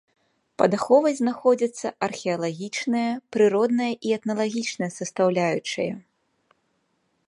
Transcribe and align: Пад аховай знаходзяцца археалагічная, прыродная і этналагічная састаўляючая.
Пад 0.61 0.71
аховай 0.77 1.13
знаходзяцца 1.21 1.87
археалагічная, 2.07 3.05
прыродная 3.37 3.93
і 4.09 4.17
этналагічная 4.19 4.91
састаўляючая. 5.01 5.91